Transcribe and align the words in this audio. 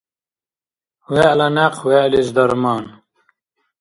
ВегӀла 1.13 1.47
някъ— 1.57 1.79
вегӀлис 1.89 2.29
дарман. 2.35 2.83